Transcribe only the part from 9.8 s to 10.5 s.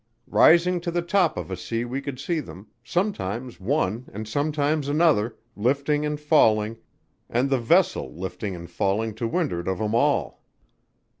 all.